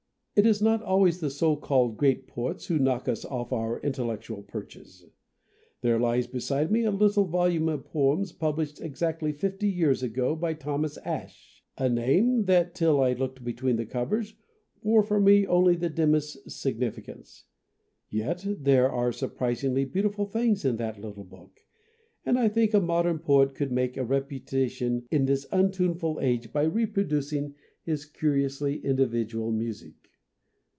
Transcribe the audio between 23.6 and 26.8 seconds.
make a reputa tion in this untuneful age by